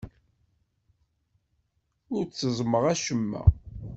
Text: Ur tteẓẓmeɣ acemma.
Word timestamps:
Ur 2.15 2.23
tteẓẓmeɣ 2.25 2.83
acemma. 2.93 3.43